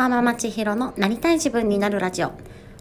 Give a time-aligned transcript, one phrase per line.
[0.00, 2.32] ワーママ千尋のなりたい自分になるラジオ。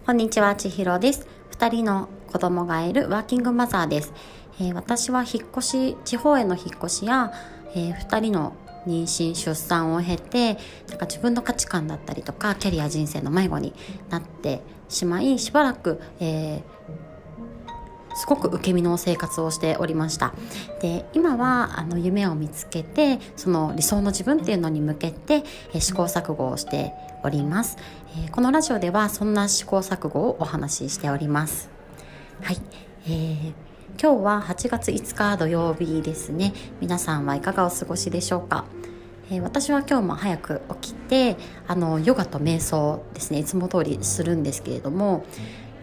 [0.05, 1.27] こんにちは、千尋です。
[1.49, 4.13] 二人の子供がいるワーキングマザーです。
[4.61, 7.33] えー、私は引っ越し、地方への引っ越しや、
[7.75, 8.53] えー、二人の
[8.87, 10.53] 妊娠出産を経て
[10.87, 13.73] なんか自分の価値観だったりとかキャリア人生の迷子に
[14.09, 17.08] なってしまいしばらく、えー
[18.15, 20.33] すごく受け身の生活をしておりました。
[20.81, 25.43] で今はあの夢を見つけてその理想の自分っていうのに向けて、
[25.73, 26.93] え試行錯誤をして
[27.23, 27.77] おります、
[28.17, 31.69] えー、このラジオではそんな試行錯誤をお話ししております。
[32.41, 32.57] はい、
[33.05, 33.69] えー
[34.01, 36.53] 今日は8月5日土曜日ですね。
[36.79, 38.63] 皆さんはいかがお過ごしでしょうか？
[39.29, 41.35] え、私は今日も早く起きて
[41.67, 43.39] あのヨガと瞑想ですね。
[43.39, 45.25] いつも通りするんですけれども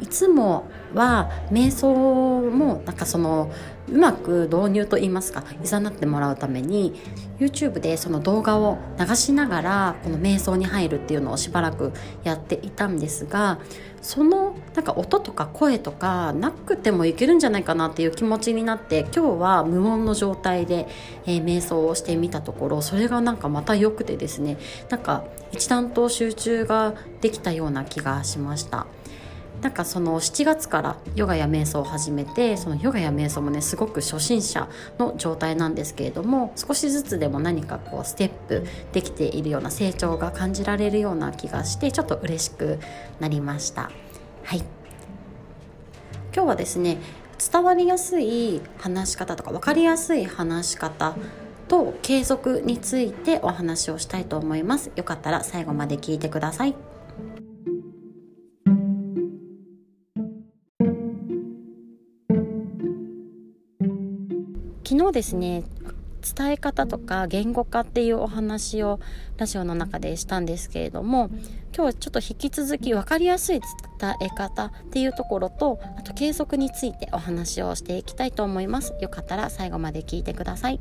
[0.00, 3.50] いつもは瞑想もなんかその
[3.88, 6.94] うまく導入といいますかいざなってもらうために
[7.38, 11.92] YouTube でその動画を流しながらこの瞑想に入るっていうのをしばらく
[12.24, 13.58] やっていたんですが
[14.02, 20.88] そのなんか音とか声とかなくてもいけるんじゃないかなっていう気持ちになって今日は無音の状態で、
[21.26, 24.58] えー、瞑想をしてみたところそれがなんかまた良くてですね
[24.90, 28.86] なんか一段と集中ができたような気がしました。
[29.62, 34.68] なんかその7月からヨガや瞑想を始めてそのヨガや瞑想もねすごく初心者
[34.98, 42.78] の状態なんですけれども少しずつでも何かこうステップできているような成長が感じられるような気がしてちょっと嬉しく
[43.18, 43.90] なりました。
[44.44, 44.58] はい。
[46.34, 46.98] 今日はですね
[47.38, 51.16] 伝わりやすい話し方とか分かりやすい話し方
[51.68, 54.92] と継続についてお話をしたいと思います。
[54.96, 56.95] よかったら最後まで聞いてください。
[65.06, 65.62] 昨日ですね。
[66.36, 68.98] 伝え方とか言語化っていうお話を
[69.36, 71.30] ラジオの中でしたんですけれども
[71.72, 73.60] 今日はちょっと引き続き分かりやすい
[74.00, 78.94] 伝え方っていうところとあと継続についてお話をしていきたいと思います。
[79.00, 80.80] よかったら最後まで聞いてください。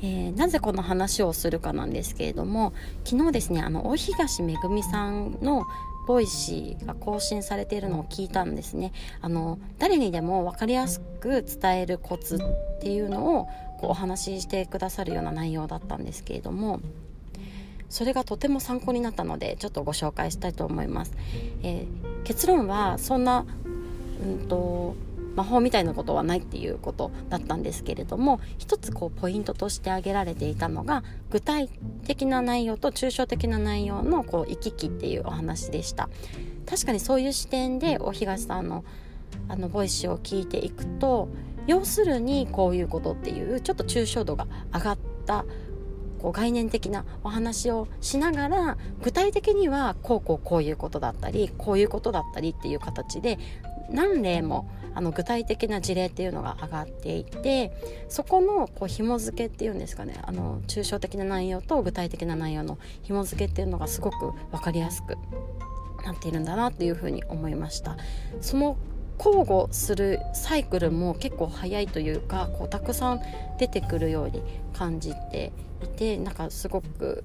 [0.00, 2.72] えー、なぜこの話をするかなんですけれども
[3.04, 5.64] 昨日ですねあの大東めぐみさんの
[6.08, 8.92] Voicy が更新されているのを聞いたんですね。
[9.20, 13.44] あの誰にでも分かりやすく伝えるコツっていうのを
[13.78, 16.80] こうお話ししてくださるような内容だったんですけれども
[17.90, 21.12] それがとても参考になったのでちょっとご紹介したいと思います、
[21.62, 23.44] えー、結論はそんな
[24.22, 24.96] うんと
[25.38, 31.68] 魔法みたいなことはないっていうことだったんですけれども一つこうポイントとして挙げられていたのが具体
[32.04, 36.08] 的な内容と抽象的な内容のこう行き来っていうお話でした。
[36.66, 38.84] 確かにそういう視点で大東さんの
[39.48, 41.28] あのボイスを聞いていくと
[41.68, 45.44] 要するにこういうことっていうちょっと抽象度が上がった
[46.18, 53.38] こう概念的なお話をしながら具体的にはこうこうこういうことだったりこういうことだったりっていう形で
[53.90, 57.72] 何例もあの具体的な事例っていうのが上がっていて
[58.08, 65.16] そこのこう紐付けっていうんですかねあの抽象的な内容と具体的な内容の紐付けっていうのがすごく分かりやすく
[66.04, 67.96] なっているんだなっていうふうに思いました。
[68.40, 68.76] その
[69.18, 73.20] 交互するサイクルも結構早いというかこうたくさん
[73.58, 77.24] 出てくるように感じていてなんかすごく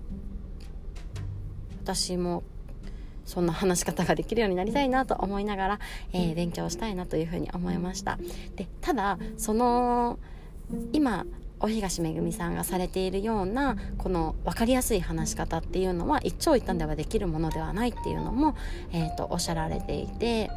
[1.83, 2.43] 私も
[3.25, 5.79] そんな話し方ができるようになりたいなと思いながら、
[6.13, 8.17] えー、勉強したいなというふうに思いました。
[8.55, 10.19] でただその
[10.91, 11.25] 今
[11.59, 18.57] お東めぐみさんがされているようなこの分かりやすい話し方っていうのは一長一短ではできるものではないっていうのも、
[18.91, 20.49] えーとおっしゃられていて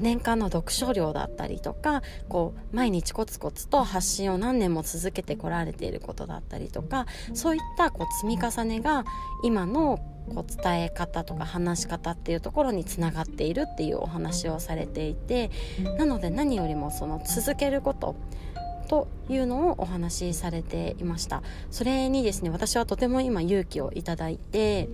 [0.00, 9.04] 年間の読書量だったりとかこう毎日コツコツと発信を何年も続けてこられていることだったりとかそういったこう積み重ねが
[9.42, 10.00] 今の
[10.34, 15.50] こう伝え方とか話し方っていうところにつながっているっていうお話をされていて
[15.98, 18.14] なので何よりもその続けること
[18.88, 21.42] というのをお話しされていました。
[21.70, 24.88] それにですね私はとても今勇気をいただいて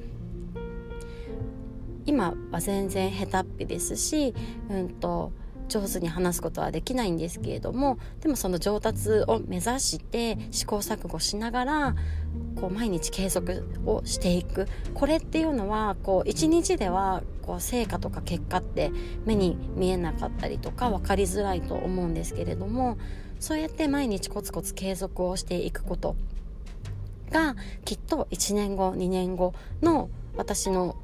[2.08, 4.35] 今は全然下手っぴですし、
[4.70, 5.31] うんと、
[5.69, 11.97] 上手に話すことはできないんですけれどもでもその上達を目指して試行錯誤しながら
[12.56, 14.67] こう毎日継続をしていく。
[14.94, 18.91] これっていうのはこう一日ではこう成果とか結果って
[19.25, 22.99] 目に見えなかったりとか分かりづらいと思うんですけれども
[23.41, 26.17] そうやって毎日コツコツ継続をしていくこと
[27.31, 30.97] がきっと1年後2年後の私の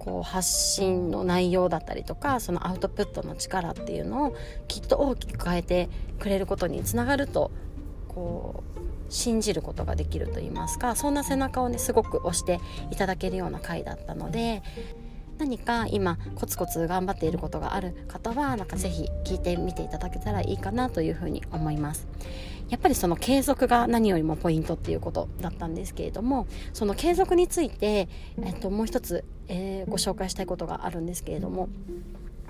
[0.00, 4.36] こう発信の内容だったりとかそのアウトプットの力っていうのを
[4.66, 5.88] きっと大きく変えて
[6.18, 7.50] くれることにつながると
[8.08, 12.60] こう信じることができると言いますかそんな背中をねすごく押して
[12.90, 14.62] いただけるような回だったので
[15.40, 22.06] 何か今コツコツ頑張っていることがある方はなんかぜひ聞いてみていただけたらいいかなというふうに思います。
[22.68, 28.08] やっぱりその継続が何よりもポイントっていうことだったんですけれどもその継続について、
[28.42, 31.68] えっと、もう一つ、えー、ご紹介したいことがあるんですけれども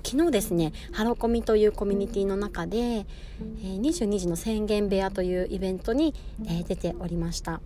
[0.03, 6.13] 昨日ですねハロコミというコミュニティの中で、えー、22時の宣言部屋というイベントに、
[6.45, 7.61] えー、出ておりました。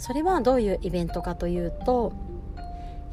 [0.00, 2.14] それはどういうイベントかというと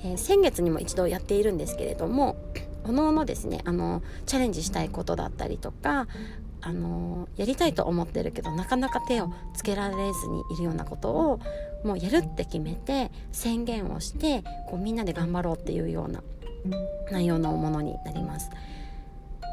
[0.04, 2.38] えー、先月にも一度やっているんですけれども
[2.84, 6.08] おのおのですねあのチャレンジしたいことだったりとか
[6.62, 11.40] あのやりたいと思ってるけどなかなか手をつけられずにいるようなことを
[11.84, 16.24] もうやるって決めて宣言をしてこうみんなで頑張ろうっていうような
[17.12, 18.50] 内容のものになります。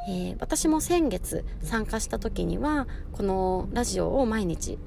[0.07, 4.79] えー、私も先月参加した時にはこのラジオを毎日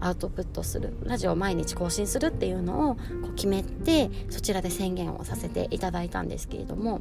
[0.00, 3.00] アウトプットするラジオを毎日更新するっていうのをこ
[3.30, 7.00] う決めてそちらで宣言をさせていただいたんですけれども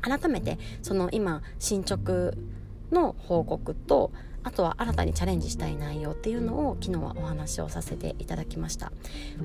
[0.00, 2.34] 改めてその今進捗
[2.90, 4.12] の報告と
[4.44, 8.92] あとは新たにチャレンジしたい内容っていうのを昨日はお話をさせていただきました。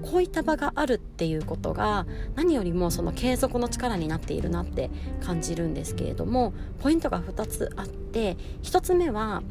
[0.01, 2.05] こういった場があるっていうことが
[2.35, 4.89] 何よりもその継続の力になっているなって
[5.21, 9.41] 感じるんですけれどもポイントが2つあって1つ目は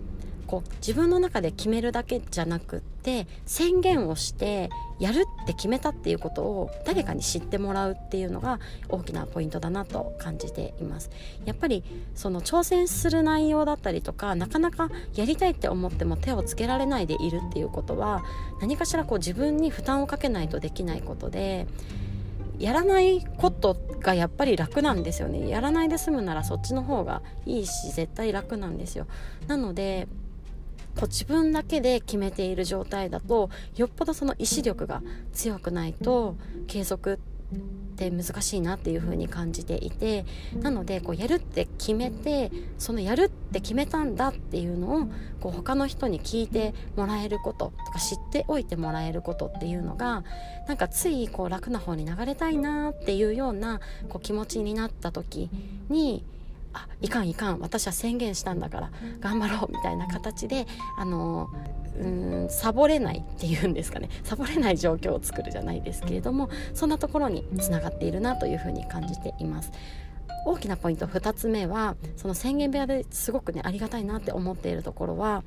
[0.46, 11.10] こう自分の中で決めるだけじゃなくって宣言をしてやるって決めたっていうことを誰かに知ってもらうっていうのが大きなポイントだなと感じています。
[11.44, 11.82] やっぱり
[12.14, 18.22] その挑戦する内容だったりとかなかなかやりたいって思っても手をつけられないでいるっていうことは
[18.60, 21.66] 何かしらこう自分に負担をかけないとできないことで
[22.58, 25.48] やらないことがやっぱり楽なんですよね。
[25.48, 29.06] やらないで済むならそっちの方がいいし絶対楽なんですよ。
[29.48, 30.06] なので
[30.96, 35.02] こう自分だけで決めている状態だとよっぽどその意志力が
[35.32, 36.36] 強くないと
[36.66, 37.18] 継続
[37.52, 40.24] って難しいなっていう風に感じていて
[40.60, 45.08] なのでこうやるって決めてそのやるって決めたんだっていうのを
[45.40, 50.24] こう他の人に聞いてもらえることとか知っておいてもらえることっていうのが
[50.66, 55.50] なんかついこう楽な方に流れたいなっていうようなこう気持ちになった時
[55.88, 56.24] に
[56.72, 58.90] あいかんいかん私は宣言したんだから
[59.20, 60.66] 頑張ろうみたいな形で
[60.96, 61.48] あの
[61.98, 69.72] うんサボれないっていうんですかねサボれない状況を作るじゃないですけれどもそんなところにつながっているなというふうに感じています。
[70.44, 75.44] 大きなポイント2つ目はその宣言部屋ですごくねありがたいなって思っているところは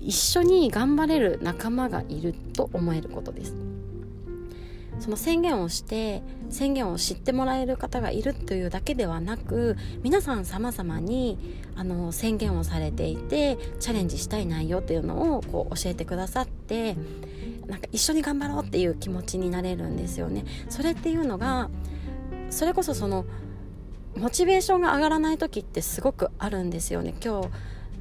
[0.00, 3.54] 一緒に頑張れる仲間がいると思えることです。
[5.00, 16.96] その宣言をして宣言を知ってもらえる方がいるというだけではなく皆さん様々にあの宣言をされていてチャレンジしたい内容っていうのをこう教えてくださって
[17.66, 20.44] なんか一緒に頑張ろうっていう気持ちになれるんですよね。
[20.68, 21.70] それっていうのが
[22.50, 23.24] それこそその
[24.16, 27.14] モチベーションが上がらない時ってすごくあるんですよね。
[27.24, 27.48] 今日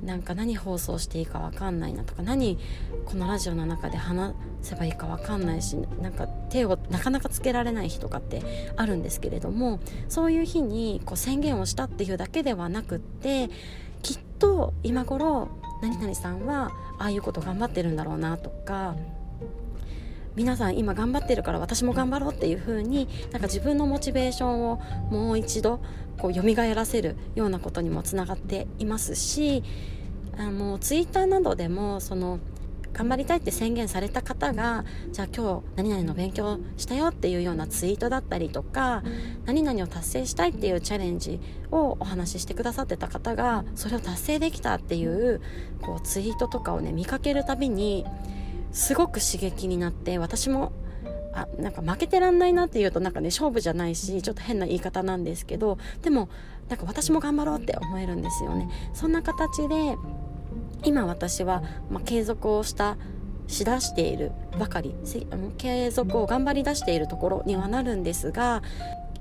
[0.03, 2.57] なんか何放送していいか分かんないなとか何
[3.06, 8.42] このラジオの中で話せばいいか分かんないしなんか手をなかなかつけられない日とかって
[8.75, 13.50] あるんですけれどもそういう日にこう宣言をしたっていうだけではなくって
[14.01, 15.50] きっと今頃
[15.81, 18.95] 何々さんはああいうこと頑張ってるんだろうなとか
[20.36, 25.81] 皆さん今頑張ってるから私も頑張ろうっていう風になんか自分のモチベーションをもう一度
[26.18, 29.64] こう蘇らせるようなことにもつながっていますし
[30.38, 32.40] あのツイッターなどでもその
[32.94, 39.04] 頑張りたいって宣言された方がじゃあ今日何々の勉強したよっていうようなツイートだったりとか
[39.45, 41.40] 何々を達成したいっていうチャレンジ
[41.71, 45.42] をお話ししてくださってた方がそれを達成できたっていう
[45.81, 48.06] こうツイートとかをね見かけるたびに
[48.71, 50.73] すごく刺激になって私も
[51.33, 56.30] あなんか負けてらんないなっていうとなんかね勝負じゃないしちょっと変な言い方なんですけどでも
[56.68, 58.69] なんか私も頑張ろうって思えるんですよね。
[58.94, 59.97] そんな形で
[60.83, 62.97] 今私は、まあ、継続をした
[63.47, 64.95] しだしているばかり
[65.57, 68.64] 継続を頑張り出しているところにはなるんですが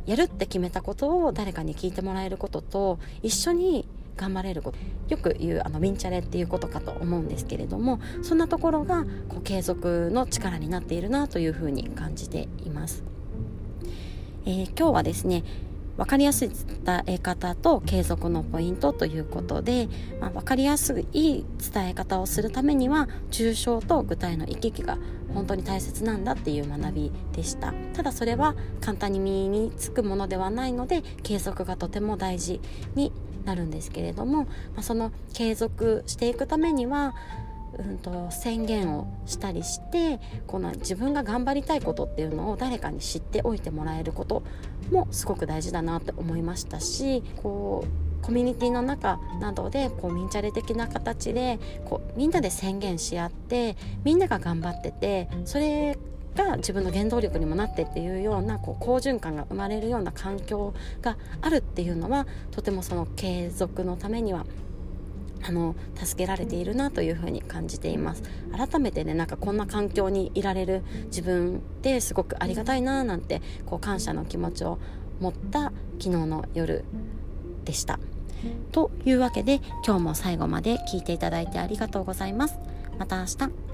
[0.06, 13.02] やるって決めたことを誰かに聞いてもらえることと一緒に頑張れることよく言うあのウィンチャレっていうことかと思うんですけれどもそんなところがこう継続の力になっているなというふうに感じています。
[14.46, 15.44] えー、今日はですね
[16.00, 19.86] 分かりやすい伝え方と継続のポイントということで、
[20.18, 24.96] まあ、分かりやすい伝え方をするためには抽象と具体の行き来が
[25.34, 27.74] 本当に大切なんだっていう学びでした。
[27.92, 32.62] ただそれは簡単に身につくものではないので継続がとても大事
[32.94, 33.12] に
[33.44, 37.14] なるんですけれども、まあ、その継続していくためには
[37.78, 44.42] うんと、宣言をしたりしてこの自分が頑張りたいことっていうのを誰かに知っておいてもらえること
[44.90, 55.96] もすごく大事だなって思いましたしこうコミュニティの中などでこうミンチャレ的な形でこうみんなで宣言し合ってみんなが頑張っててそれ
[56.34, 64.44] が自分の原動力にもなってっていうようなこう好循環が生まれるような環境があるっていうのはとてもその継続のためには
[65.42, 68.22] あの助けられているなというふに感じています。
[68.52, 74.78] 改めてねなんかこんな環境にいられる自分ってすごくありがたいななんてこう感謝の気持ちを
[75.20, 76.84] 持った昨日の夜
[77.64, 77.98] でした。
[78.72, 82.58] というわけで今日も最後まで聞いていただいてありがとうございます。
[82.98, 83.69] また明日。